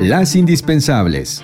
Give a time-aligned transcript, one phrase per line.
[0.00, 1.42] Las indispensables.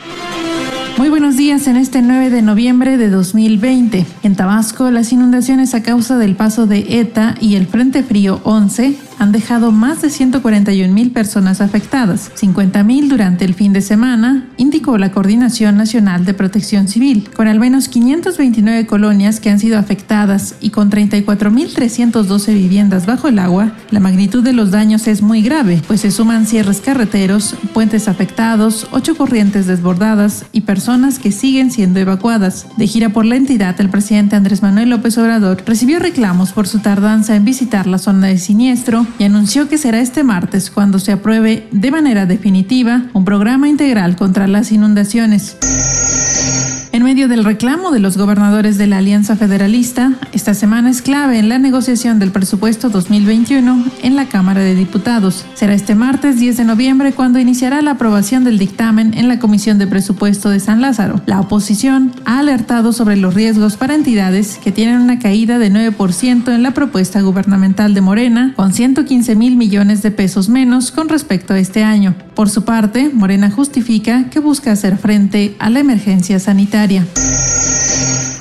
[0.97, 4.07] Muy buenos días en este 9 de noviembre de 2020.
[4.23, 8.97] En Tabasco, las inundaciones a causa del paso de ETA y el Frente Frío 11
[9.19, 14.49] han dejado más de 141 mil personas afectadas, 50 mil durante el fin de semana,
[14.57, 19.79] indicó la Coordinación Nacional de Protección Civil, con al menos 529 colonias que han sido
[19.79, 25.43] afectadas y con 34.312 viviendas bajo el agua, la magnitud de los daños es muy
[25.43, 31.71] grave, pues se suman cierres carreteros, puentes afectados, ocho corrientes desbordadas y personas que siguen
[31.71, 32.67] siendo evacuadas.
[32.77, 36.81] De gira por la entidad, el presidente Andrés Manuel López Obrador recibió reclamos por su
[36.81, 41.13] tardanza en visitar la zona de siniestro y anunció que será este martes cuando se
[41.13, 45.57] apruebe de manera definitiva un programa integral contra las inundaciones.
[47.07, 51.49] Medio del reclamo de los gobernadores de la Alianza Federalista, esta semana es clave en
[51.49, 55.47] la negociación del presupuesto 2021 en la Cámara de Diputados.
[55.55, 59.79] Será este martes 10 de noviembre cuando iniciará la aprobación del dictamen en la Comisión
[59.79, 61.21] de Presupuesto de San Lázaro.
[61.27, 66.53] La oposición ha alertado sobre los riesgos para entidades que tienen una caída de 9%
[66.53, 71.55] en la propuesta gubernamental de Morena, con 115 mil millones de pesos menos con respecto
[71.55, 72.17] a este año.
[72.35, 76.96] Por su parte, Morena justifica que busca hacer frente a la emergencia sanitaria.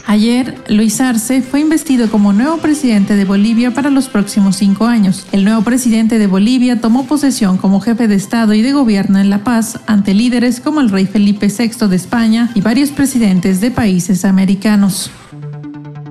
[0.07, 5.25] Ayer, Luis Arce fue investido como nuevo presidente de Bolivia para los próximos cinco años.
[5.31, 9.29] El nuevo presidente de Bolivia tomó posesión como jefe de Estado y de Gobierno en
[9.29, 13.71] La Paz ante líderes como el rey Felipe VI de España y varios presidentes de
[13.71, 15.09] países americanos.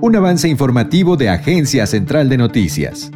[0.01, 3.09] Un avance informativo de Agencia Central de Noticias.